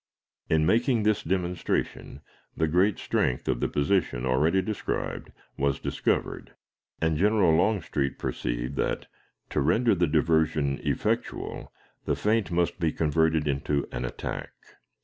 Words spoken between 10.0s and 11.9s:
diversion effectual,